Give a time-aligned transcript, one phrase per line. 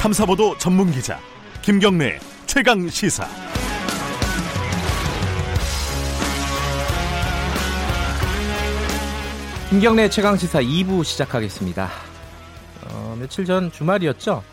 [0.00, 1.18] 탐사보도 전문 기자
[1.62, 3.26] 김경래 최강 시사.
[9.70, 11.90] 김경래 최강 시사 2부 시작하겠습니다.
[12.88, 14.44] 어, 며칠 전 주말이었죠.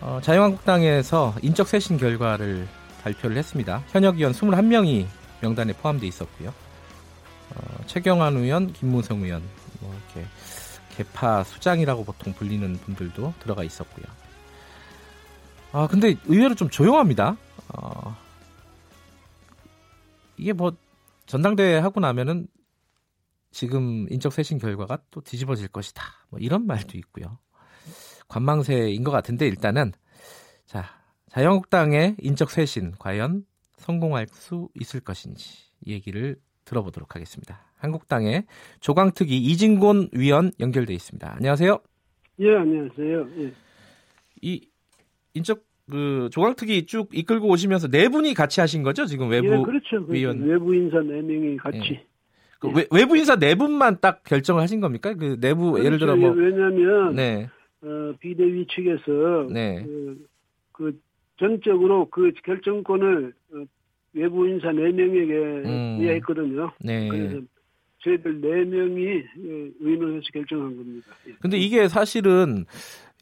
[0.00, 2.66] 어, 자유한국당에서 인적 쇄신 결과를
[3.02, 3.82] 발표를 했습니다.
[3.90, 5.06] 현역 의원 21명이
[5.42, 6.48] 명단에 포함되어 있었고요.
[7.54, 9.42] 어, 최경환 의원, 김무성 의원,
[9.80, 10.26] 뭐 이렇게
[10.96, 14.06] 개파 수장이라고 보통 불리는 분들도 들어가 있었고요.
[15.72, 17.36] 아 근데 의외로 좀 조용합니다.
[17.74, 18.16] 어,
[20.36, 20.72] 이게 뭐
[21.26, 22.46] 전당대회 하고 나면은
[23.50, 26.02] 지금 인적 쇄신 결과가 또 뒤집어질 것이다.
[26.28, 27.38] 뭐 이런 말도 있고요.
[28.28, 29.92] 관망세인 것 같은데 일단은
[30.66, 30.84] 자
[31.30, 33.44] 자유한국당의 인적 쇄신 과연
[33.78, 37.60] 성공할 수 있을 것인지 얘기를 들어보도록 하겠습니다.
[37.76, 38.46] 한국당의
[38.80, 41.34] 조광특위 이진곤 위원 연결돼 있습니다.
[41.34, 41.78] 안녕하세요.
[42.40, 43.26] 예, 안녕하세요.
[43.38, 43.52] 예.
[44.42, 44.68] 이
[45.34, 49.04] 인적 그 조광특위 쭉 이끌고 오시면서 네 분이 같이 하신 거죠?
[49.06, 50.06] 지금 외부 예, 그렇죠.
[50.06, 50.12] 그렇죠.
[50.12, 51.78] 위원 외부 인사 네 명이 같이.
[51.92, 52.06] 예.
[52.60, 55.14] 그 외, 외부 인사 네 분만 딱 결정을 하신 겁니까?
[55.14, 56.56] 그 내부 예를 들어 뭐 그렇죠.
[56.56, 57.48] 왜냐하면 네.
[57.82, 59.82] 어, 비대위 측에서 네.
[59.82, 60.26] 그,
[60.70, 61.00] 그
[61.38, 63.64] 전적으로 그 결정권을 어,
[64.12, 65.98] 외부 인사 네 명에게 음.
[66.00, 66.70] 의하했거든요.
[66.80, 67.08] 네.
[67.08, 67.40] 그래서
[68.04, 71.08] 저희들 네 명이 예, 의논해서 결정한 겁니다.
[71.28, 71.32] 예.
[71.40, 72.64] 근데 이게 사실은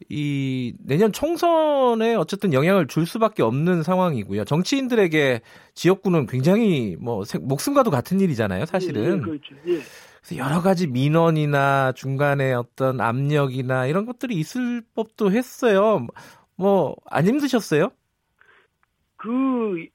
[0.09, 4.45] 이 내년 총선에 어쨌든 영향을 줄 수밖에 없는 상황이고요.
[4.45, 5.41] 정치인들에게
[5.75, 9.21] 지역구는 굉장히 뭐 생- 목숨과도 같은 일이잖아요, 예, 사실은.
[9.21, 9.55] 그렇죠.
[9.67, 9.79] 예.
[10.23, 16.05] 그래서 여러 가지 민원이나 중간에 어떤 압력이나 이런 것들이 있을 법도 했어요.
[16.55, 17.89] 뭐 안 힘드셨어요?
[19.17, 19.85] 그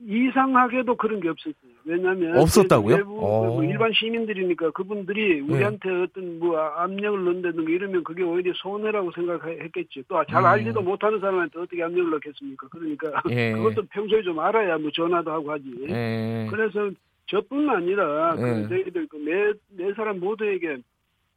[0.00, 1.65] 이상하게도 그런 게 없었어요.
[1.86, 2.96] 왜냐하면 없었다고요?
[3.06, 3.46] 어.
[3.46, 10.02] 뭐 일반 시민들이니까 그분들이 우리한테 어떤 뭐 압력을 넣는다든가 이러면 그게 오히려 손해라고 생각했겠죠.
[10.08, 10.46] 또잘 음.
[10.46, 12.66] 알지도 못하는 사람한테 어떻게 압력을 넣겠습니까?
[12.68, 13.52] 그러니까 예.
[13.54, 15.64] 그것도 평소에 좀 알아야 뭐 전화도 하고 하지.
[15.88, 16.48] 예.
[16.50, 16.90] 그래서
[17.30, 18.40] 저뿐만 아니라 예.
[18.40, 20.78] 그 저희들 그네 네 사람 모두에게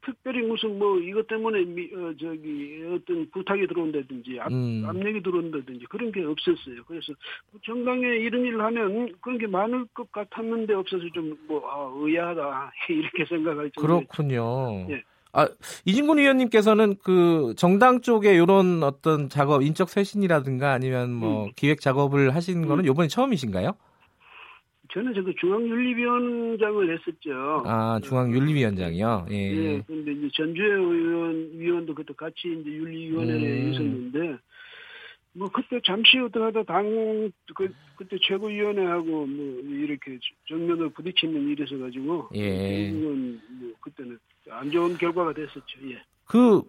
[0.10, 4.84] 특별히 무슨 뭐 이것 때문에 미, 어, 저기 어떤 부탁이 들어온다든지 압, 음.
[4.88, 6.84] 압력이 들어온다든지 그런 게 없었어요.
[6.88, 7.14] 그래서
[7.64, 13.72] 정당에 이런 일을 하면 그런 게 많을 것 같았는데 없어서 좀뭐 아, 의아하다 이렇게 생각할
[13.72, 13.82] 정도.
[13.82, 14.88] 그렇군요.
[14.90, 15.04] 예.
[15.32, 15.48] 아,
[15.86, 21.52] 이진군 의원님께서는 그 정당 쪽에 이런 어떤 작업, 인적 쇄신이라든가 아니면 뭐 음.
[21.56, 23.76] 기획 작업을 하신 거는 이번에 처음이신가요?
[24.92, 27.64] 저는 저그 중앙윤리위원장을 했었죠.
[27.66, 29.28] 아, 중앙윤리위원장이요.
[29.30, 29.36] 예.
[29.36, 33.72] 예, 근데 이제 전주의 의원, 위원도 그때 같이 이제 윤리위원회에 음.
[33.72, 34.38] 있었는데,
[35.34, 40.18] 뭐 그때 잠시 어떡하다 당, 그, 그때 최고위원회하고 뭐 이렇게
[40.48, 42.92] 정면을 부딪히는 일이 있어가지고, 예.
[42.92, 44.18] 뭐 그때는
[44.50, 46.02] 안 좋은 결과가 됐었죠, 예.
[46.26, 46.64] 그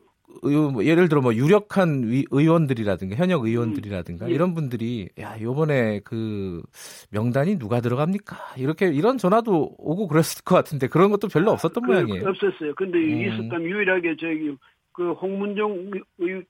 [0.84, 4.34] 예를 들어 뭐 유력한 위- 의원들이라든가 현역 의원들이라든가 예.
[4.34, 6.62] 이런 분들이 야 요번에 그
[7.10, 11.90] 명단이 누가 들어갑니까 이렇게 이런 전화도 오고 그랬을 것 같은데 그런 것도 별로 없었던 그,
[11.90, 12.28] 모양이에요.
[12.28, 12.74] 없었어요.
[12.74, 13.20] 근데 음.
[13.22, 14.56] 있었다면 유일하게 저기
[14.92, 16.44] 그 홍문종 의,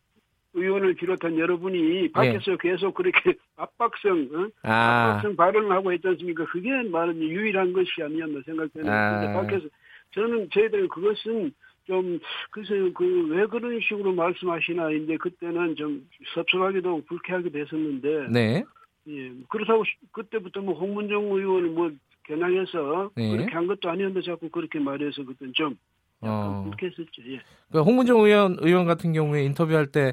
[0.52, 4.48] 의원을 비롯한 여러분이 밖에서 계속 그렇게 압박성, 어?
[4.68, 6.44] 아, 압박성 발언을 하고 했지 않습니까?
[6.46, 8.88] 그게 말은 유일한 것이 아니었나 생각되는.
[8.90, 9.32] 아.
[9.32, 9.66] 밖에서
[10.12, 11.52] 저는 저희들 그것은
[11.90, 12.20] 좀
[12.52, 18.64] 글쎄요 그 왜 그런 식으로 말씀하시나 이제 그때는 좀 섭섭하기도 불쾌하기도 했었는데 네,
[19.08, 21.90] 예 그렇다고 시- 그때부터 뭐 홍문종 의원을 뭐
[22.24, 23.30] 겨냥해서 네.
[23.30, 25.76] 그렇게 한 것도 아니었는데 자꾸 그렇게 말해서 그때는 좀
[26.20, 27.22] 어, 불쾌했었죠.
[27.32, 27.40] 예.
[27.72, 30.12] 그 홍문종 의원 의원 같은 경우에 인터뷰할 때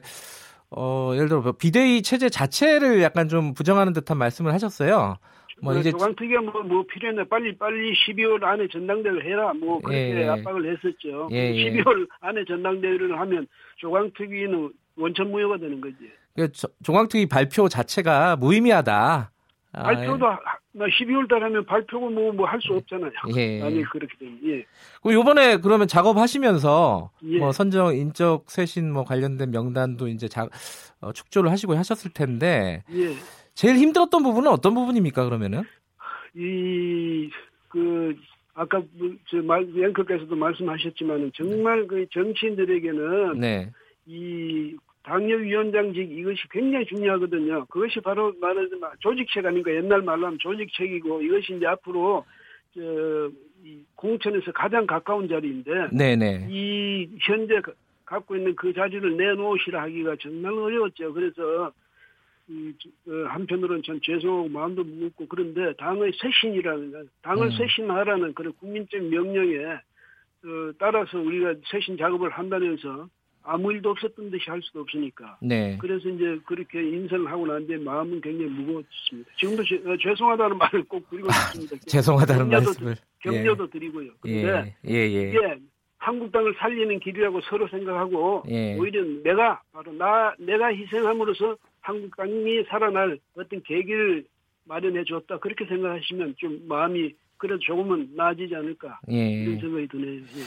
[0.71, 5.17] 어, 예를 들어 뭐 비대위 체제 자체를 약간 좀 부정하는 듯한 말씀을 하셨어요.
[5.61, 10.15] 뭐 그 이제 조강특위가 뭐, 뭐 필요했나 빨리 빨리 12월 안에 전당대회를 해라 뭐 그렇게
[10.15, 10.27] 예, 예.
[10.27, 11.29] 압박을 했었죠.
[11.31, 11.71] 예, 예.
[11.71, 13.47] 12월 안에 전당대회를 하면
[13.77, 15.95] 조강특위는 원천 무효가 되는 거지.
[16.35, 19.31] 그 조- 종강특위 발표 자체가 무의미하다.
[19.73, 20.39] 아, 발표도 하-
[20.73, 23.11] 나 12월 달 하면 발표고 뭐 뭐 할 수 없잖아요.
[23.35, 23.61] 예.
[23.65, 24.63] 아니 그렇게 되면 예.
[25.01, 27.39] 그 요번에 그러면 작업하시면서 예.
[27.39, 30.47] 뭐 선정 인적 쇄신 뭐 관련된 명단도 이제 자,
[31.01, 33.13] 어, 축조를 하시고 하셨을 텐데 예.
[33.57, 35.63] 제일 힘들었던 부분은 어떤 부분입니까 그러면은?
[36.35, 37.29] 이
[37.69, 38.15] 그
[38.53, 43.71] 아까 뭐 저말 앵커께서도 말씀하셨지만은 정말 그 정치인들에게는 네.
[44.05, 47.65] 이 당협위원장직 이것이 굉장히 중요하거든요.
[47.65, 52.23] 그것이 바로 말하자면 조직책 아닌가 옛날 말로 하면 조직책이고 이것이 이제 앞으로
[52.75, 53.29] 저
[53.65, 56.47] 이 공천에서 가장 가까운 자리인데 네네.
[56.51, 57.73] 이 현재 가-
[58.05, 61.11] 갖고 있는 그 자리를 내놓으시라 하기가 정말 어려웠죠.
[61.11, 61.71] 그래서 이, 저, 어,
[63.27, 67.51] 한편으로는 참 죄송하고 마음도 무겁고 그런데 당의 쇄신이라는 당을 음.
[67.51, 73.09] 쇄신하라는 그런 국민적 명령에 어, 따라서 우리가 쇄신 작업을 한다면서
[73.43, 75.37] 아무 일도 없었던 듯이 할 수도 없으니까.
[75.41, 75.77] 네.
[75.79, 79.29] 그래서 이제 그렇게 인선을 하고 난 뒤에 마음은 굉장히 무거웠습니다.
[79.37, 81.77] 지금도 제- 어, 죄송하다는 말을 꼭 드리고 싶습니다.
[81.87, 82.95] 죄송하다는 격려도 말씀을.
[83.21, 84.11] 격려도 드리고요.
[84.19, 85.29] 근데 예, 예, 예.
[85.29, 85.39] 이게
[85.97, 88.77] 한국당을 살리는 길이라고 서로 생각하고 예.
[88.77, 94.25] 오히려 내가 바로 나 내가 희생함으로써 한국당이 살아날 어떤 계기를
[94.65, 99.59] 마련해 줬다 그렇게 생각하시면 좀 마음이 그래도 조금은 나아지지 않을까 이런 예.
[99.59, 100.15] 생각이 드네요.
[100.21, 100.43] 예.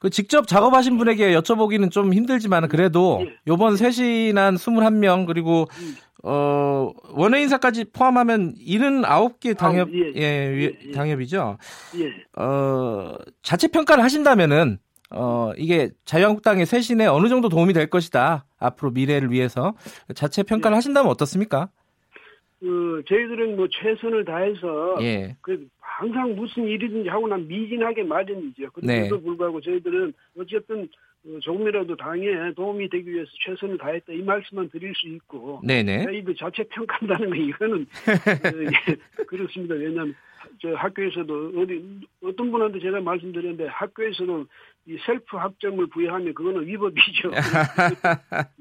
[0.00, 3.36] 그 직접 작업하신 분에게 여쭤보기는 좀 힘들지만 그래도 예.
[3.46, 5.94] 요번 쇄신한 21명 그리고 음.
[6.24, 10.22] 어 원외 인사까지 포함하면 79개 당협 위- 예,
[10.84, 10.90] 예.
[10.90, 11.58] 당협이죠.
[12.00, 12.40] 예.
[12.42, 14.78] 어 자체 평가를 하신다면은
[15.14, 18.46] 어 이게 자유한국당의 쇄신에 어느 정도 도움이 될 것이다.
[18.58, 19.74] 앞으로 미래를 위해서
[20.14, 21.68] 자체 평가를 하신다면 어떻습니까?
[22.60, 25.36] 그 저희들은 뭐 최선을 다해서 예.
[25.40, 28.62] 그 항상 무슨 일이든지 하고 난 미진하게 마련이죠.
[28.82, 29.08] 네.
[29.08, 30.88] 그럼에도 불구하고 저희들은 어쨌든
[31.24, 36.04] 어, 조금이라도 당에 도움이 되기 위해서 최선을 다했다 이 말씀만 드릴 수 있고 네네.
[36.04, 39.74] 저희도 자체 평가한다는 거 이거는 어, 예, 그렇습니다.
[39.74, 40.14] 왜냐하면
[40.60, 44.46] 저 학교에서도 어디 어떤 분한테 제가 말씀드렸는데 학교에서도
[44.86, 47.30] 이 셀프 학점을 부여하면 그거는 위법이죠.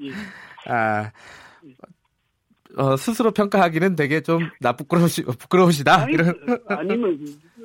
[0.02, 0.12] 예.
[0.72, 1.12] 아,
[2.78, 6.04] 어, 스스로 평가하기는 되게 좀나 부끄러우시, 부끄러우시다.
[6.04, 6.34] 아니, 이런.
[6.68, 7.20] 아니면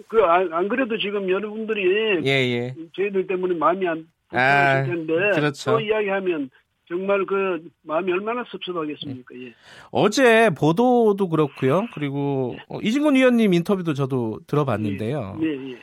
[0.08, 2.75] 그안 그래도 지금 여러분들이 예, 예.
[2.94, 5.73] 저희들 때문에 마음이 안 아, 텐데 그렇죠.
[5.73, 6.50] 또 이야기하면
[6.88, 9.35] 정말 그 마음이 얼마나 섭섭하겠습니까?
[9.37, 9.55] 예.
[9.91, 11.87] 어제 보도도 그렇고요.
[11.93, 15.38] 그리고 어, 이진곤 위원님 인터뷰도 저도 들어봤는데요.
[15.43, 15.79] 예, 예.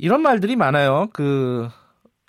[0.00, 1.08] 이런 말들이 많아요.
[1.12, 1.68] 그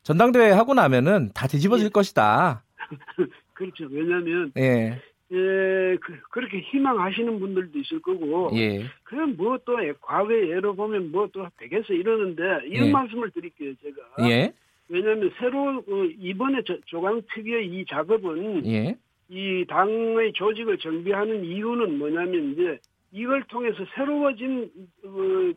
[0.03, 1.89] 전당대회 하고 나면은 다 뒤집어질 예.
[1.89, 2.63] 것이다.
[3.53, 3.87] 그렇죠.
[3.89, 4.99] 왜냐하면 예,
[5.31, 5.97] 예,
[6.29, 11.47] 그, 렇게 희망하시는 분들도 있을 거고 예, 그럼 뭐 또 과거의 예로 보면 뭐 또
[11.57, 12.91] 되겠어 이러는데 이런 예.
[12.91, 14.51] 말씀을 드릴게요 제가 예,
[14.89, 18.97] 왜냐하면 새로 어, 이번에 조- 조강 특위의 이 작업은 예,
[19.29, 22.79] 이 당의 조직을 정비하는 이유는 뭐냐면 이제
[23.13, 24.69] 이걸 통해서 새로워진
[25.05, 25.09] 어,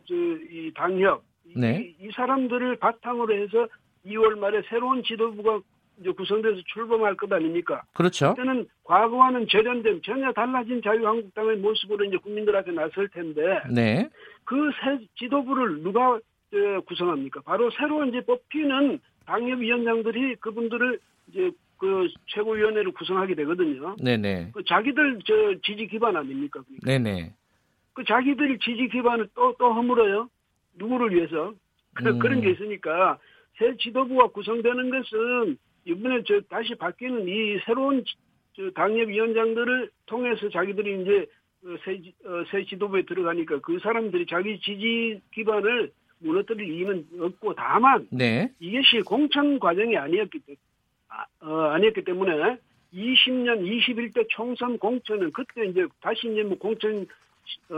[0.07, 1.93] 저 이 당협 이- 네.
[1.99, 3.67] 이, 이 사람들을 바탕으로 해서
[4.05, 5.59] 2월 말에 새로운 지도부가
[5.99, 7.83] 이제 구성돼서 출범할 것 아닙니까?
[7.93, 8.35] 그렇죠.
[8.35, 14.09] 그때는 과거와는 절연된 전혀 달라진 자유한국당의 모습으로 이제 국민들 앞에 나설 텐데 네,
[14.43, 17.41] 그 새 지도부를 누가 어, 구성합니까?
[17.41, 20.99] 바로 새로 이제 뽑히는 당협위원장들이 그분들을
[21.29, 23.95] 이제 그 최고위원회를 구성하게 되거든요.
[24.01, 25.33] 네, 네, 그 자기들 저
[25.63, 26.61] 지지 기반 아닙니까?
[26.63, 26.85] 그러니까.
[26.85, 27.33] 네, 네.
[27.93, 30.29] 그 자기들 지지 기반을 또 또 허물어요.
[30.77, 31.53] 누구를 위해서?
[31.95, 32.19] 그- 음.
[32.19, 33.17] 그런 게 있으니까
[33.57, 38.03] 새 지도부가 구성되는 것은 이번에 저 다시 바뀌는 이 새로운
[38.73, 41.25] 당협위원장들을 통해서 자기들이 이제
[41.65, 47.55] 어, 새, 지- 어, 새 지도부에 들어가니까 그 사람들이 자기 지지 기반을 무너뜨릴 이유는 없고
[47.55, 50.57] 다만 네, 이것이 공천 과정이 아니었기 때문에
[51.09, 52.57] 아, 어, 아니었기 때문에
[52.93, 57.05] 20년 21대 총선 공천은 그때 이제 다시 이제 뭐 공천 어,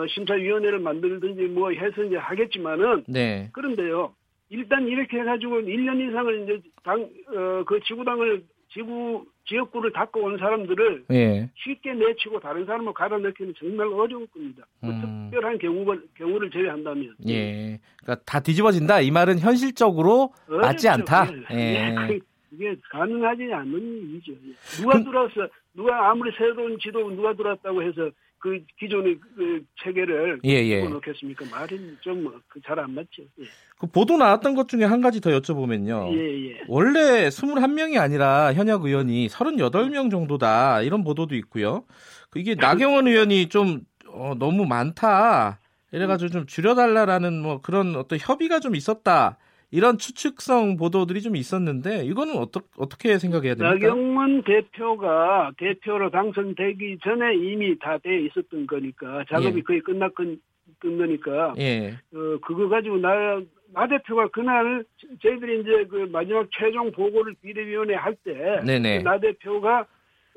[0.09, 4.13] 심사위원회를 만들든지 뭐 해서 이제 하겠지만은 네, 그런데요
[4.49, 11.93] 일단 이렇게 해가지고 1년 이상을 이제 당그 지구당을 지구 지역구를 닦고 온 사람들을 예, 쉽게
[11.93, 14.65] 내치고 다른 사람을 갈아 넣기는 정말 어려울 겁니다.
[14.81, 15.29] 뭐 음.
[15.31, 17.79] 특별한 경우를 경우를 제외한다면 예.
[18.03, 18.99] 그러니까 다 뒤집어진다.
[19.01, 20.89] 이 말은 현실적으로 맞지 어렵죠.
[21.13, 21.27] 않다.
[21.53, 21.55] 예.
[21.91, 21.95] 예.
[22.07, 22.19] 그-
[22.51, 24.31] 이게 가능하지 않는 일이죠.
[24.33, 24.81] 예.
[24.81, 30.87] 누가 들어와서 누가 아무리 새로운 지도 누가 들어왔다고 해서 그 기존의 그 체계를 예, 예.
[30.87, 31.45] 놓겠습니까?
[31.49, 33.23] 말이 좀잘 안 맞죠.
[33.39, 33.45] 예.
[33.79, 36.13] 그 보도 나왔던 것 중에 한 가지 더 여쭤보면요.
[36.15, 36.61] 예, 예.
[36.67, 40.81] 원래 21명이 아니라 현역 의원이 38명 정도다.
[40.83, 41.85] 이런 보도도 있고요.
[42.29, 45.59] 그 이게 나경원 의원이 좀 어, 너무 많다.
[45.91, 49.37] 이래가지고 좀 줄여달라라는 뭐 그런 어떤 협의가 좀 있었다.
[49.69, 53.73] 이런 추측성 보도들이 좀 있었는데 이거는 어떠, 어떻게 생각해야 됩니까?
[53.73, 59.61] 나경원 대표가 대표로 당선되기 전에 이미 다 돼 있었던 거니까 작업이 예.
[59.61, 60.39] 거의 끝났 건
[60.79, 63.41] 끝나니까 예, 어, 그거 가지고 나,
[63.73, 64.85] 나 대표가 그날
[65.21, 69.01] 저희들이 이제 그 마지막 최종 보고를 비대위원회 할때 네네.
[69.03, 69.85] 나 대표가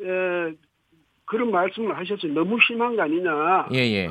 [0.01, 0.55] 에,
[1.25, 2.33] 그런 말씀을 하셨어요.
[2.33, 3.69] 너무 심한 거 아니냐.
[3.73, 4.09] 예, 예.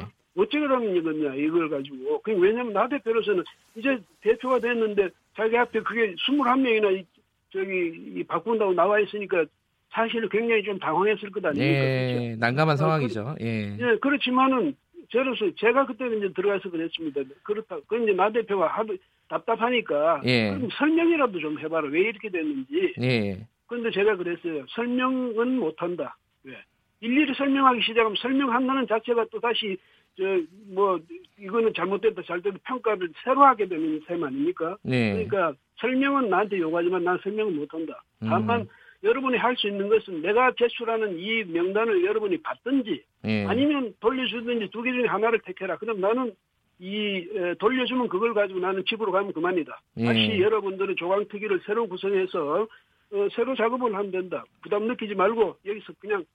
[0.47, 2.21] 그러면 이거냐 이걸 가지고.
[2.21, 3.43] 그 왜냐면 나 대표로서는
[3.75, 7.05] 이제 대표가 됐는데 자기 앞에 그게 21명이나
[7.51, 9.45] 저기 이 바꾼다고 나와 있으니까
[9.91, 11.79] 사실 굉장히 좀 당황했을 것 아닙니까?
[11.79, 12.23] 그렇죠?
[12.23, 13.35] 예, 난감한 상황이죠.
[13.41, 13.77] 예.
[13.79, 14.75] 예, 그렇지만은
[15.11, 17.21] 저로서 제가 그때는 이제 들어가서 그랬습니다.
[17.43, 17.79] 그렇다.
[17.87, 18.95] 그 이제 나 대표가 하도
[19.27, 20.51] 답답하니까 예.
[20.53, 21.89] 그럼 설명이라도 좀 해봐라.
[21.89, 22.93] 왜 이렇게 됐는지.
[23.01, 23.39] 예.
[23.65, 24.65] 그런데 제가 그랬어요.
[24.69, 26.15] 설명은 못한다.
[26.43, 26.53] 왜?
[27.01, 29.77] 일일이 설명하기 시작하면 설명한다는 자체가 또 다시
[30.19, 30.99] 저뭐
[31.39, 34.77] 이거는 잘못됐다 잘됐다 평가를 새로 하게 되는 셈 아닙니까?
[34.83, 35.13] 네.
[35.13, 38.03] 그러니까 설명은 나한테 요구하지만 난 설명은 못한다.
[38.19, 38.67] 다만 음.
[39.01, 43.45] 여러분이 할 수 있는 것은 내가 제출하는 이 명단을 여러분이 받든지 예.
[43.45, 45.77] 아니면 돌려주든지 두 개 중에 하나를 택해라.
[45.77, 46.33] 그럼 나는
[46.79, 49.81] 이 에, 돌려주면 그걸 가지고 나는 집으로 가면 그만이다.
[49.99, 50.05] 예.
[50.05, 52.67] 다시 여러분들은 조강특위를 새로 구성해서
[53.11, 54.43] 어, 새로 작업을 하면 된다.
[54.61, 56.25] 부담 느끼지 말고 여기서 그냥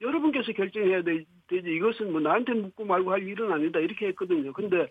[0.00, 3.78] 여러분께서 결정해야 되, 지 이것은 뭐 나한테 묻고 말고 할 일은 아니다.
[3.80, 4.52] 이렇게 했거든요.
[4.52, 4.90] 근데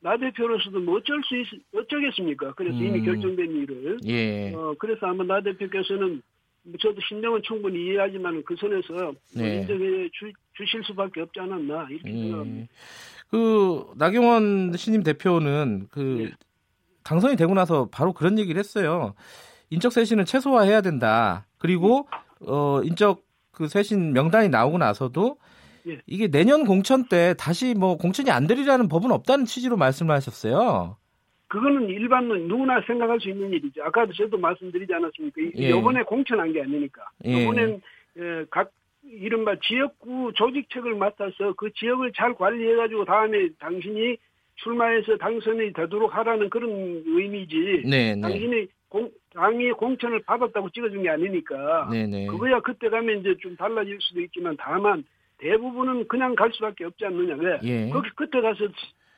[0.00, 2.54] 나 대표로서도 뭐 어쩔 수 있, 어쩌겠습니까?
[2.54, 3.04] 그래서 이미 음.
[3.04, 3.98] 결정된 일을.
[4.06, 4.52] 예.
[4.54, 6.22] 어, 그래서 아마 나 대표께서는
[6.62, 9.60] 뭐 저도 심정은 충분히 이해하지만 그 선에서 뭐 네.
[9.60, 12.60] 인정해 주, 주실 수밖에 없지 않았나 이렇게 생각합니다.
[12.60, 12.68] 음.
[13.28, 16.32] 그 나경원 신임 대표는 그 예.
[17.04, 19.14] 당선이 되고 나서 바로 그런 얘기를 했어요.
[19.70, 21.46] 인적 쇄신은 최소화해야 된다.
[21.58, 22.08] 그리고
[22.40, 23.25] 어 인적
[23.56, 25.38] 그 쇄신 명단이 나오고 나서도
[25.88, 25.98] 예.
[26.06, 30.96] 이게 내년 공천 때 다시 뭐 공천이 안 되리라는 법은 없다는 취지로 말씀을 하셨어요.
[31.48, 33.82] 그거는 일반은 누구나 생각할 수 있는 일이죠.
[33.82, 35.40] 아까도 저도 말씀드리지 않았습니까?
[35.40, 35.68] 이- 예.
[35.70, 37.02] 이번에 공천한 게 아니니까.
[37.24, 37.42] 예.
[37.42, 37.80] 이번엔
[38.18, 38.70] 에, 각
[39.04, 44.16] 이른바 지역구 조직책을 맡아서 그 지역을 잘 관리해가지고 다음에 당신이
[44.56, 46.70] 출마해서 당선이 되도록 하라는 그런
[47.06, 47.82] 의미지.
[47.86, 48.20] 네, 네.
[48.20, 51.88] 당신이 공, 당이 공천을 받았다고 찍어준 게 아니니까.
[51.90, 52.26] 네, 네.
[52.26, 55.04] 그거야 그때 가면 이제 좀 달라질 수도 있지만 다만
[55.38, 57.36] 대부분은 그냥 갈 수밖에 없지 않느냐.
[57.36, 57.58] 왜?
[57.64, 57.90] 예.
[57.90, 58.68] 거기 그때 가서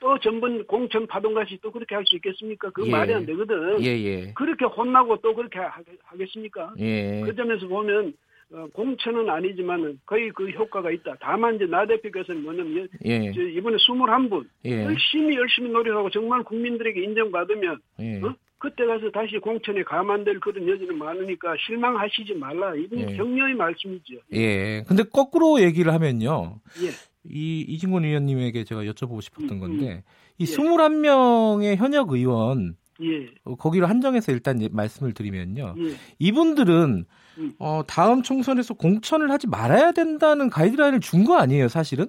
[0.01, 2.71] 또 전번 공천 파동같이 또 그렇게 할 수 있겠습니까?
[2.71, 2.91] 그거 예.
[2.91, 3.83] 말이 안 되거든.
[3.83, 4.33] 예, 예.
[4.35, 6.73] 그렇게 혼나고 또 그렇게 하, 하겠습니까?
[6.79, 7.23] 예.
[7.25, 8.15] 그 점에서 보면
[8.51, 11.17] 어, 공천은 아니지만 거의 그 효과가 있다.
[11.21, 13.31] 다만 이제 나 대표께서는 뭐냐면 예.
[13.33, 14.85] 저 이번에 21분 예.
[14.85, 18.21] 열심히 열심히 노력하고 정말 국민들에게 인정받으면 예.
[18.23, 18.35] 어?
[18.59, 22.75] 그때 가서 다시 공천에 감안될 그런 여지는 많으니까 실망하시지 말라.
[22.75, 23.17] 이건 예.
[23.17, 24.15] 격려의 말씀이죠.
[24.33, 24.83] 예.
[24.89, 26.59] 근데 거꾸로 얘기를 하면요.
[26.83, 26.89] 예.
[27.31, 30.03] 이 이진곤 의원님에게 제가 여쭤보고 싶었던 음, 건데
[30.39, 30.47] 이 예.
[30.47, 33.29] 21명의 현역 의원 예.
[33.45, 35.75] 어, 거기를 한정해서 일단 예- 말씀을 드리면요.
[35.79, 35.95] 예.
[36.19, 37.05] 이분들은
[37.39, 37.55] 음.
[37.61, 42.07] 어, 다음 총선에서 공천을 하지 말아야 된다는 가이드라인을 준 거 아니에요, 사실은?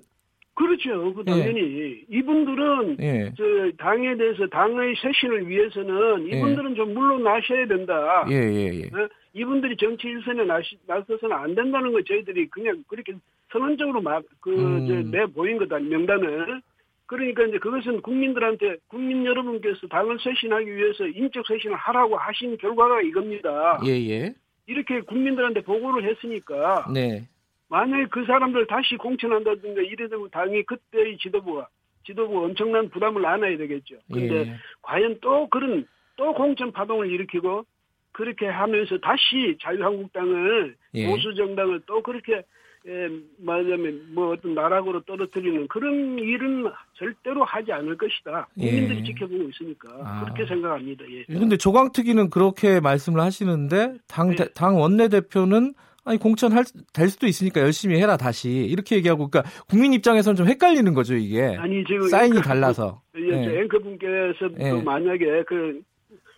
[0.59, 1.13] 그렇죠.
[1.13, 3.31] 그 당연히 이분들은 예.
[3.37, 3.43] 저
[3.77, 8.25] 당에 대해서 당의 쇄신을 위해서는 이분들은 좀 물러나셔야 된다.
[8.29, 8.83] 예, 예, 예.
[8.87, 9.07] 어?
[9.33, 13.13] 이분들이 정치 일선에 나시, 나서서는 안 된다는 거 저희들이 그냥 그렇게
[13.53, 14.85] 선언적으로 막, 그, 음.
[14.85, 16.61] 저, 내보인 거다, 명단을.
[17.05, 23.79] 그러니까 이제 그것은 국민들한테, 국민 여러분께서 당을 쇄신하기 위해서 인적 쇄신을 하라고 하신 결과가 이겁니다.
[23.85, 24.33] 예, 예.
[24.67, 27.23] 이렇게 국민들한테 보고를 했으니까, 네.
[27.69, 31.67] 만약에 그 사람들 다시 공천한다든가 이래 되면 당이 그때의 지도부가,
[32.05, 33.95] 지도부가 엄청난 부담을 안아야 되겠죠.
[34.11, 34.55] 근데 예.
[34.81, 37.65] 과연 또 그런 또 공천 파동을 일으키고
[38.11, 41.07] 그렇게 하면서 다시 자유한국당을 예.
[41.07, 42.43] 보수 정당을 또 그렇게
[42.87, 48.47] 에, 말하자면 뭐 어떤 나락으로 떨어뜨리는 그런 일은 절대로 하지 않을 것이다.
[48.53, 49.03] 국민들이 예.
[49.03, 50.23] 지켜보고 있으니까 아.
[50.23, 51.05] 그렇게 생각합니다.
[51.11, 51.25] 예.
[51.25, 54.47] 근데 조광특위는 그렇게 말씀을 하시는데 당, 네.
[54.55, 55.73] 당 원내대표는
[56.09, 56.63] 아니 공천 할
[56.93, 61.55] 될 수도 있으니까 열심히 해라 다시 이렇게 얘기하고 그러니까 국민 입장에서는 좀 헷갈리는 거죠 이게
[61.57, 63.43] 아니 지금 사인이 앵커- 달라서 예, 예.
[63.45, 64.69] 저 앵커분께서 예.
[64.71, 65.81] 또 만약에 그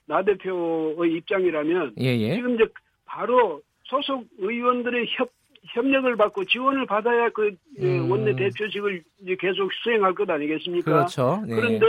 [0.07, 2.35] 나 대표의 입장이라면 예, 예.
[2.35, 2.65] 지금 이제
[3.05, 5.29] 바로 소속 의원들의 협
[5.73, 8.11] 협력을 받고 지원을 받아야 그 예, 음.
[8.11, 9.03] 원내 대표직을
[9.39, 10.91] 계속 수행할 것 아니겠습니까?
[10.91, 11.43] 그렇죠.
[11.47, 11.55] 네.
[11.55, 11.85] 그런데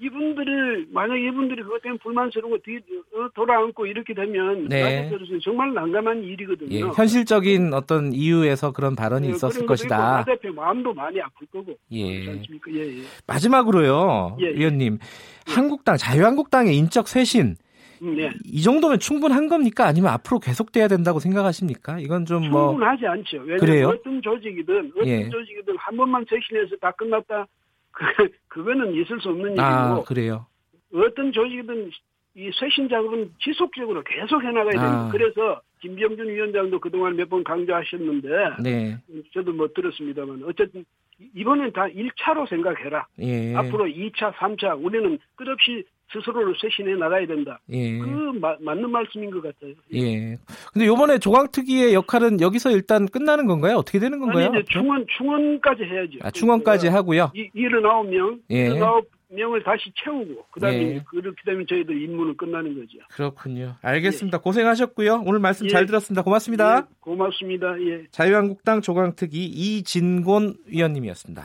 [0.00, 5.10] 이분들을 만약 이분들이 그것 때문에 불만스러운 거 뒤, 어, 돌아앉고 이렇게 되면 네.
[5.44, 6.74] 정말 난감한 일이거든요.
[6.74, 10.24] 예, 현실적인 어떤 이유에서 그런 발언이 예, 있었을 것이다.
[10.24, 11.76] 대표 마음도 많이 아플 거고.
[11.92, 12.24] 예.
[12.24, 13.02] 예, 예.
[13.26, 14.48] 마지막으로요, 예, 예.
[14.50, 14.98] 의원님,
[15.46, 17.56] 한국당 자유한국당의 인적 쇄신
[18.02, 18.30] 음, 네.
[18.44, 19.86] 이 정도면 충분한 겁니까?
[19.86, 21.98] 아니면 앞으로 계속돼야 된다고 생각하십니까?
[21.98, 23.36] 이건 좀뭐 충분하지 않죠.
[23.38, 23.88] 왜냐하면 그래요?
[23.88, 25.28] 어떤 조직이든 어떤 예.
[25.28, 27.46] 조직이든 한 번만 쇄신해서 다 끝났다.
[27.92, 28.04] 그,
[28.48, 30.46] 그거는 있을 수 없는 아, 일이고 그래요.
[30.94, 31.90] 어떤 조직이든
[32.36, 35.06] 이 쇄신 작업은 지속적으로 계속 해나가야 됩니다.
[35.06, 35.10] 아.
[35.10, 38.28] 그래서 김병준 위원장도 그동안 몇 번 강조하셨는데
[38.62, 38.96] 네.
[39.34, 40.84] 저도 못 들었습니다만 어쨌든
[41.34, 43.06] 이번엔 다 1차로 생각해라.
[43.20, 43.54] 예.
[43.54, 47.60] 앞으로 2차, 3차 우리는 끝없이 스스로를 쇄신해 나가야 된다.
[47.70, 47.98] 예.
[47.98, 48.06] 그
[48.40, 49.74] 마- 맞는 말씀인 것 같아요.
[49.94, 50.36] 예.
[50.72, 53.76] 근데 요번에 조광특위의 역할은 여기서 일단 끝나는 건가요?
[53.76, 54.46] 어떻게 되는 건가요?
[54.48, 56.18] 아니 이제 충원 충원까지 해야죠.
[56.22, 57.30] 아, 충원까지 하고요.
[57.34, 58.70] 이, 79명, 예.
[58.70, 61.02] 79명을 다시 채우고 그 다음에 예.
[61.08, 62.98] 그렇게 되면 저희들 임무는 끝나는 거죠.
[63.10, 63.76] 그렇군요.
[63.82, 64.38] 알겠습니다.
[64.38, 65.22] 고생하셨고요.
[65.26, 65.70] 오늘 말씀 예.
[65.70, 66.22] 잘 들었습니다.
[66.22, 66.78] 고맙습니다.
[66.78, 67.80] 예, 고맙습니다.
[67.82, 68.06] 예.
[68.10, 71.44] 자유한국당 조광특위 이진곤 위원님이었습니다.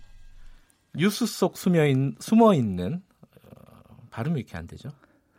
[0.93, 3.01] 뉴스 속 숨어, 있, 숨어 있는
[3.43, 4.89] 어, 발음이 이렇게 안 되죠.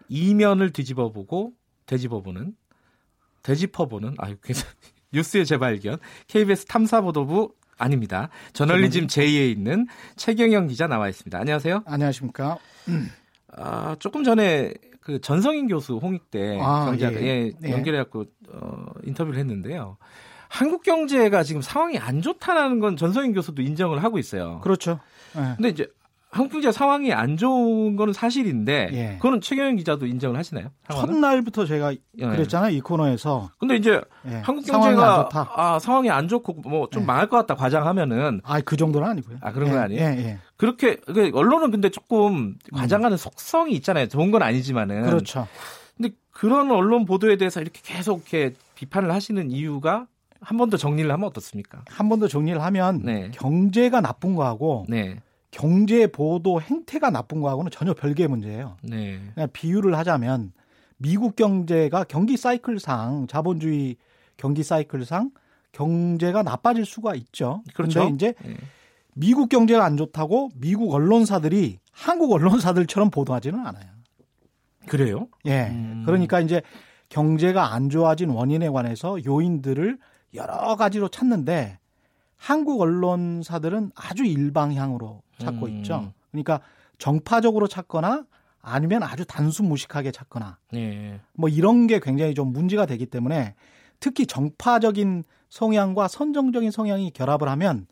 [0.09, 1.53] 이면을 뒤집어보고
[1.87, 2.55] 되짚어보는
[3.43, 4.67] 되짚어보는 아유 그래서
[5.13, 8.29] 뉴스의 재발견 KBS 탐사보도부 아닙니다.
[8.53, 11.39] 저널리즘 제2에 있는 최경영 기자 나와 있습니다.
[11.39, 11.83] 안녕하세요.
[11.87, 12.59] 안녕하십니까.
[13.55, 17.27] 아, 조금 전에 그 전성인 교수 홍익대 아, 경제학과 예.
[17.27, 17.71] 예, 예.
[17.71, 19.99] 연결해갖고 어, 인터뷰를 했는데요.
[20.53, 24.61] 한국 경제가 지금 상황이 안 좋다라는 건 전성인 교수도 인정을 하고 있어요.
[24.61, 25.01] 그렇죠.
[25.35, 25.55] 예.
[25.57, 25.87] 근데 이제
[26.31, 29.17] 한국 경제 상황이 안 좋은 거는 사실인데 예.
[29.17, 30.69] 그거는 최경영 기자도 인정을 하시나요?
[30.89, 31.15] 상황은?
[31.15, 31.99] 첫날부터 제가 예.
[32.27, 32.77] 그랬잖아요.
[32.77, 33.49] 이 코너에서.
[33.59, 34.43] 근데 이제 예.
[34.45, 35.53] 한국 상황이 경제가 안 좋다.
[35.57, 37.07] 아, 상황이 안 좋고 뭐좀 예.
[37.07, 39.39] 망할 것 같다 과장하면은 아, 그 정도는 아니고요.
[39.41, 40.03] 아, 그런 건 예, 아니에요?
[40.03, 40.39] 예, 예.
[40.59, 44.09] 그렇게 그 언론은 근데 조금 과장하는 속성이 있잖아요.
[44.09, 45.07] 좋은 건 아니지만은 음.
[45.07, 45.49] 그렇죠.
[45.97, 50.07] 근데 그런 언론 보도에 대해서 이렇게 계속 이렇게 비판을 하시는 이유가
[50.43, 51.85] 한 번 더 정리를 하면 어떻습니까?
[51.89, 53.31] 한 번 더 정리를 하면 네.
[53.33, 55.19] 경제가 나쁜 거하고 네.
[55.51, 58.77] 경제 보도 행태가 나쁜 거하고는 전혀 별개의 문제예요.
[58.83, 59.21] 네.
[59.35, 60.53] 그냥 비유를 하자면
[60.99, 63.97] 미국 경제가 경기 사이클상 자본주의
[64.37, 65.31] 경기 사이클상
[65.73, 67.63] 경제가 나빠질 수가 있죠.
[67.75, 68.01] 그렇죠.
[68.01, 68.57] 근데 이제 네.
[69.15, 73.85] 미국 경제가 안 좋다고 미국 언론사들이 한국 언론사들처럼 보도하지는 않아요.
[74.87, 75.29] 그래요?
[75.47, 75.69] 예.
[75.71, 76.03] 음.
[76.07, 76.63] 그러니까 이제
[77.11, 79.99] 경제가 안 좋아진 원인에 관해서 요인들을
[80.35, 81.79] 여러 가지로 찾는데
[82.37, 85.77] 한국 언론사들은 아주 일방향으로 찾고 음.
[85.79, 86.13] 있죠.
[86.31, 86.61] 그러니까
[86.99, 88.25] 정파적으로 찾거나
[88.61, 91.21] 아니면 아주 단순 무식하게 찾거나 네.
[91.35, 93.55] 뭐 이런 게 굉장히 좀 문제가 되기 때문에
[94.01, 97.87] 특히 정파적인 성향과 선정적인 성향이 결합을 하면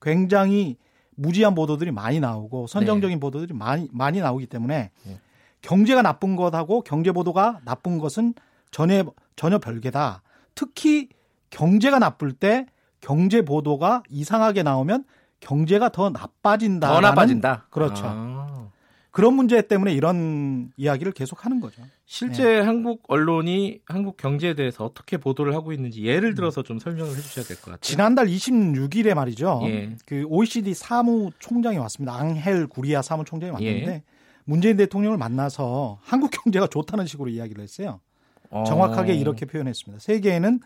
[0.00, 0.76] 굉장히
[1.14, 5.20] 무지한 보도들이 많이 나오고 선정적인 보도들이 많이 많이 나오기 때문에 네.
[5.60, 8.34] 경제가 나쁜 것하고 경제 보도가 나쁜 것은
[8.70, 9.04] 전혀
[9.36, 10.22] 전혀 별개다.
[10.54, 11.08] 특히
[11.58, 12.66] 경제가 나쁠 때
[13.00, 15.04] 경제 보도가 이상하게 나오면
[15.40, 16.88] 경제가 더 나빠진다.
[16.88, 17.66] 더 나빠진다.
[17.70, 18.02] 그렇죠.
[18.06, 18.68] 아.
[19.10, 21.82] 그런 문제 때문에 이런 이야기를 계속 하는 거죠.
[22.04, 27.44] 실제 한국 언론이 한국 경제에 대해서 어떻게 보도를 하고 있는지 예를 들어서 좀 설명을 해주셔야
[27.44, 27.78] 될 것 같아요.
[27.80, 29.60] 지난달 26일에 말이죠.
[29.66, 29.94] 예.
[30.04, 32.16] 그 OECD 사무총장이 왔습니다.
[32.18, 34.02] 앙헬 구리아 사무총장이 왔는데 예.
[34.44, 38.00] 문재인 대통령을 만나서 한국 경제가 좋다는 식으로 이야기를 했어요.
[38.50, 38.64] 어.
[38.66, 40.00] 정확하게 이렇게 표현했습니다.
[40.00, 40.58] 세계에는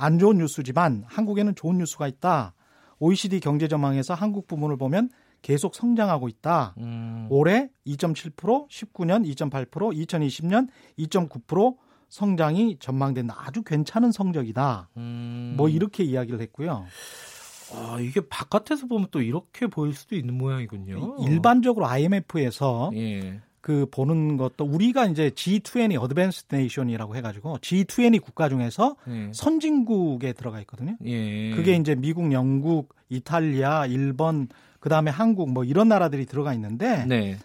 [0.00, 2.54] 안 좋은 뉴스지만 한국에는 좋은 뉴스가 있다.
[3.00, 5.10] OECD 경제 전망에서 한국 부문을 보면
[5.42, 6.74] 계속 성장하고 있다.
[6.78, 7.26] 음.
[7.30, 11.76] 올해 2.7%, 19년 2.8%, 2020년 2.9%
[12.08, 13.36] 성장이 전망된다.
[13.38, 14.88] 아주 괜찮은 성적이다.
[14.96, 15.54] 음.
[15.56, 16.86] 뭐 이렇게 이야기를 했고요.
[17.72, 21.18] 아, 이게 바깥에서 보면 또 이렇게 보일 수도 있는 모양이군요.
[21.26, 23.40] 일반적으로 IMF에서 예.
[23.60, 29.30] 그 보는 것도 우리가 이제 G20 advanced nation이라고 해가지고 G20 국가 중에서 예.
[29.32, 30.96] 선진국에 들어가 있거든요.
[31.04, 31.50] 예.
[31.54, 37.36] 그게 이제 미국, 영국, 이탈리아, 일본, 그 다음에 한국 뭐 이런 나라들이 들어가 있는데 네.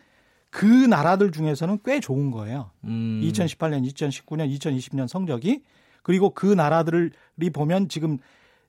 [0.49, 2.71] 그 나라들 중에서는 꽤 좋은 거예요.
[2.85, 3.21] 음.
[3.25, 5.63] 2018년, 2019년, 2020년 성적이
[6.01, 7.09] 그리고 그 나라들이
[7.51, 8.19] 보면 지금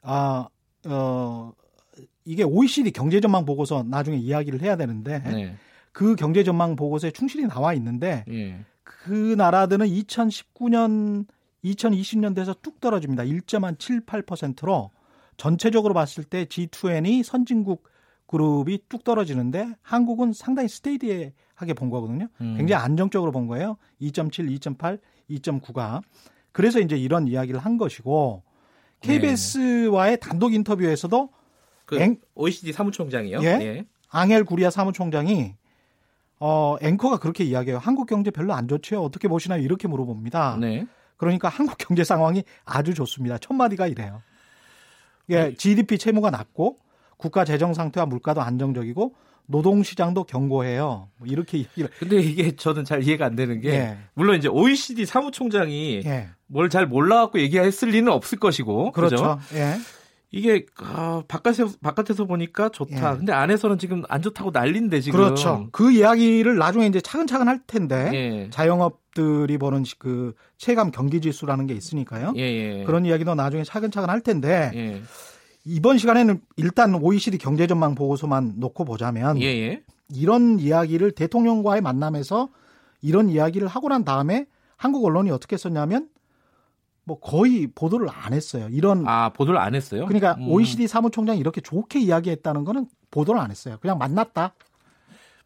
[0.02, 0.48] 아,
[0.86, 1.52] 어,
[2.24, 5.56] 이게 OECD 경제 전망 보고서 나중에 이야기를 해야 되는데 네.
[5.96, 8.58] 그 경제 전망 보고서에 충실히 나와 있는데 예.
[8.84, 11.24] 그 나라들은 2019년,
[11.64, 13.22] 2020년 돼서 뚝 떨어집니다.
[13.22, 14.90] 1.78%로
[15.38, 17.88] 전체적으로 봤을 때 G20 선진국
[18.26, 22.28] 그룹이 뚝 떨어지는데 한국은 상당히 스테이디하게 본 거거든요.
[22.42, 22.56] 음.
[22.58, 23.78] 굉장히 안정적으로 본 거예요.
[24.02, 26.02] 2.7, 2.8, 2.9가.
[26.52, 28.42] 그래서 이제 이런 이야기를 한 것이고
[29.00, 31.30] KBS와의 단독 인터뷰에서도
[31.86, 33.42] 그 앵- OECD 사무총장이요.
[33.44, 33.58] 예?
[34.10, 35.54] 앙헬 구리아 사무총장이
[36.38, 37.78] 어, 앵커가 그렇게 이야기해요.
[37.78, 39.02] 한국 경제 별로 안 좋죠.
[39.02, 39.62] 어떻게 보시나요?
[39.62, 40.58] 이렇게 물어봅니다.
[40.60, 40.86] 네.
[41.16, 43.38] 그러니까 한국 경제 상황이 아주 좋습니다.
[43.38, 44.22] 첫 마디가 이래요.
[45.30, 46.78] 예, GDP 채무가 낮고
[47.16, 49.14] 국가 재정 상태와 물가도 안정적이고
[49.46, 51.08] 노동 시장도 견고해요.
[51.16, 53.98] 뭐 이렇게 얘기를 근데 이게 저는 잘 이해가 안 되는 게 예.
[54.14, 56.28] 물론 이제 OECD 사무총장이 예.
[56.46, 59.16] 뭘잘 몰라 갖고 얘기했을 리는 없을 것이고 그렇죠.
[59.16, 59.38] 그죠?
[59.54, 59.76] 예.
[60.36, 63.12] 이게 아, 바깥에서 바깥에서 보니까 좋다.
[63.12, 63.16] 예.
[63.16, 65.18] 근데 안에서는 지금 안 좋다고 난린데 지금.
[65.18, 65.68] 그렇죠.
[65.72, 68.50] 그 이야기를 나중에 이제 차근차근 할 텐데 예.
[68.50, 72.34] 자영업들이 보는 그 체감 경기 지수라는 게 있으니까요.
[72.36, 72.84] 예, 예.
[72.84, 75.02] 그런 이야기도 나중에 차근차근 할 텐데 예.
[75.64, 79.82] 이번 시간에는 일단 OECD 경제 전망 보고서만 놓고 보자면 예, 예.
[80.14, 82.48] 이런 이야기를 대통령과의 만남에서
[83.02, 84.46] 이런 이야기를 하고 난 다음에
[84.76, 86.08] 한국 언론이 어떻게 썼냐면
[87.06, 88.68] 뭐 거의 보도를 안 했어요.
[88.70, 90.06] 이런 아, 보도를 안 했어요?
[90.06, 90.48] 그러니까 음.
[90.48, 93.78] OECD 사무총장이 이렇게 좋게 이야기했다는 거는 보도를 안 했어요.
[93.80, 94.54] 그냥 만났다.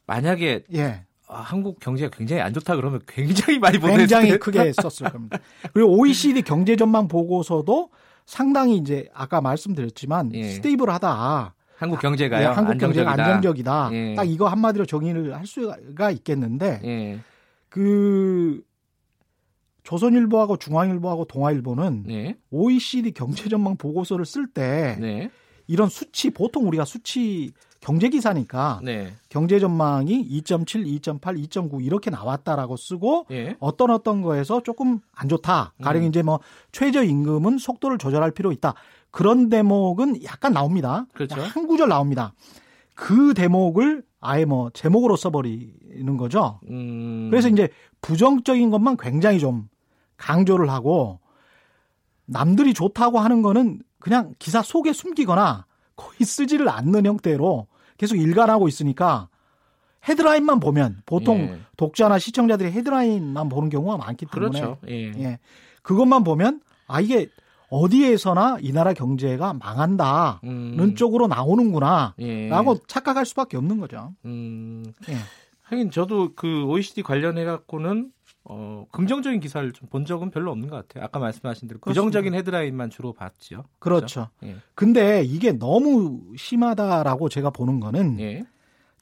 [0.07, 1.05] 만약에 예.
[1.29, 4.39] 아, 한국 경제가 굉장히 안 좋다 그러면 굉장히 많이 보냈을 굉장히.
[4.39, 5.39] 크게 썼을 겁니다.
[5.75, 7.91] 그리고 OECD 경제 전망 보고서도
[8.25, 10.49] 상당히 이제 아까 말씀드렸지만 예.
[10.53, 11.55] 스테이블하다.
[11.77, 12.43] 한국 경제가요.
[12.43, 13.85] 예, 한국 경제가 안정적이다.
[13.85, 13.91] 안정적이다.
[13.93, 14.15] 예.
[14.15, 17.21] 딱 이거 한마디로 정의를 할 수가 있겠는데 예.
[17.69, 18.63] 그
[19.91, 22.37] 조선일보하고 중앙일보하고 동아일보는 네.
[22.51, 25.31] OECD 경제 전망 보고서를 쓸때 네.
[25.67, 29.13] 이런 수치 보통 우리가 수치 경제 기사니까 네.
[29.29, 33.57] 경제 전망이 2.7, 2.8, 2.9 이렇게 나왔다라고 쓰고 예.
[33.59, 35.73] 어떤 어떤 거에서 조금 안 좋다.
[35.83, 36.09] 가령 음.
[36.09, 36.39] 이제 뭐
[36.71, 38.75] 최저 임금은 속도를 조절할 필요 있다.
[39.11, 41.07] 그런 대목은 약간 나옵니다.
[41.15, 41.41] 그렇죠.
[41.41, 42.33] 한 구절 나옵니다.
[42.95, 46.61] 그 대목을 아예 뭐 제목으로 써버리는 거죠.
[46.69, 47.29] 음.
[47.31, 47.71] 그래서 이제
[48.03, 49.70] 부정적인 것만 굉장히 좀
[50.21, 51.19] 강조를 하고
[52.27, 57.67] 남들이 좋다고 하는 거는 그냥 기사 속에 숨기거나 거의 쓰지를 않는 형태로
[57.99, 59.29] 계속 일관하고 있으니까
[60.09, 61.59] 헤드라인만 보면 보통 예.
[61.77, 64.79] 독자나 시청자들이 헤드라인만 보는 경우가 많기 때문에 그렇죠.
[64.89, 65.13] 예.
[65.19, 65.39] 예.
[65.83, 67.29] 그것만 보면 아 이게
[67.69, 70.95] 어디에서나 이 나라 경제가 망한다는 음.
[70.97, 72.49] 쪽으로 나오는구나 예.
[72.49, 74.15] 라고 착각할 수밖에 없는 거죠.
[74.25, 74.85] 음.
[75.09, 75.17] 예.
[75.65, 78.11] 하긴 저도 그 OECD 관련해 갖고는
[78.53, 81.05] 어, 긍정적인 기사를 좀 본 적은 별로 없는 것 같아요.
[81.05, 83.65] 아까 말씀하신 대로 부정적인 헤드라인만 주로 봤죠.
[83.79, 84.29] 그렇죠.
[84.43, 84.57] 예.
[84.75, 88.45] 근데 이게 너무 심하다라고 제가 보는 거는 예.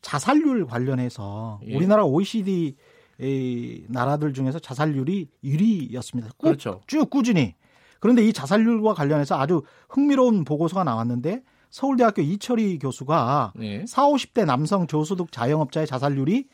[0.03, 1.75] 자살률 관련해서 예.
[1.77, 2.77] 우리나라 OECD
[3.21, 6.29] 의 나라들 중에서 자살률이 1위였습니다.
[6.37, 6.81] 꾸- 그렇죠.
[6.87, 7.55] 쭉 꾸준히.
[7.99, 13.85] 그런데 이 자살률과 관련해서 아주 흥미로운 보고서가 나왔는데 서울대학교 이철희 교수가 예.
[13.87, 16.47] 4, 50대 남성 저소득 자영업자의 자살률이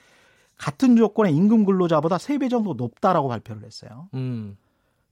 [0.56, 4.08] 같은 조건의 임금 근로자보다 3배 정도 높다라고 발표를 했어요.
[4.14, 4.56] 음.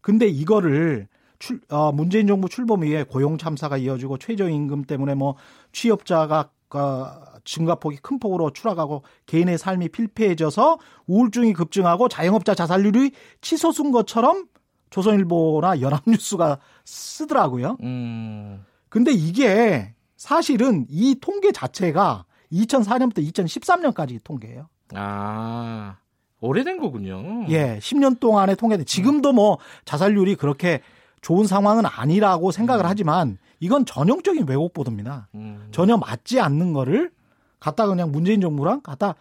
[0.00, 5.36] 근데 이거를 출, 어, 문재인 정부 출범 이후에 고용 참사가 이어지고 최저임금 때문에 뭐
[5.72, 14.46] 취업자가 어, 증가폭이 큰 폭으로 추락하고 개인의 삶이 필패해져서 우울증이 급증하고 자영업자 자살률이 치솟은 것처럼
[14.90, 17.76] 조선일보나 연합뉴스가 쓰더라고요.
[17.82, 18.64] 음.
[18.88, 24.68] 근데 이게 사실은 이 통계 자체가 2004년부터 2013년까지 통계예요.
[24.96, 25.96] 아.
[26.40, 27.46] 오래된 거군요.
[27.50, 30.80] 예, 10년 동안의 통계인데 지금도 뭐 자살률이 그렇게
[31.20, 35.28] 좋은 상황은 아니라고 생각을 하지만 이건 전형적인 왜곡 보도입니다.
[35.36, 35.68] 음.
[35.70, 37.12] 전혀 맞지 않는 거를
[37.60, 39.14] 갖다 그냥 문재인 정부랑 갖다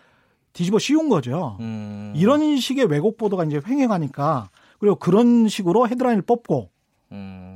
[0.53, 1.57] 뒤집어 씌운 거죠.
[1.59, 2.11] 음.
[2.15, 6.71] 이런 식의 왜곡 보도가 이제 횡행하니까 그리고 그런 식으로 헤드라인을 뽑고
[7.11, 7.55] 음.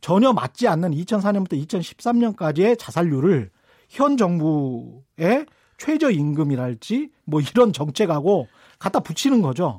[0.00, 3.50] 전혀 맞지 않는 2004년부터 2013년까지의 자살률을
[3.88, 5.46] 현 정부의
[5.78, 9.78] 최저임금이랄지 뭐 이런 정책하고 갖다 붙이는 거죠.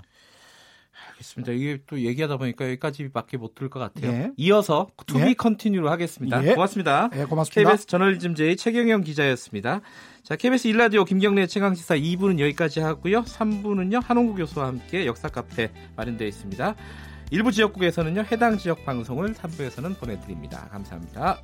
[1.16, 1.54] 알겠습니다.
[1.54, 4.12] 이게 또 얘기하다 보니까 여기까지밖에 못 들을 것 같아요.
[4.12, 4.32] 예.
[4.38, 5.34] 이어서 to be 예.
[5.34, 6.46] continue로 하겠습니다.
[6.46, 6.54] 예.
[6.54, 7.10] 고맙습니다.
[7.12, 7.70] 네, 고맙습니다.
[7.70, 9.82] KBS 저널리즘 J의 최경영 기자였습니다.
[10.24, 13.24] 자, KBS 일라디오 김경래 최강시사 2부는 여기까지 하고요.
[13.24, 16.76] 3부는요 한홍구 교수와 함께 역사 카페 마련되어 있습니다.
[17.32, 20.68] 일부 지역국에서는요 해당 지역 방송을 3부에서는 보내드립니다.
[20.72, 21.42] 감사합니다.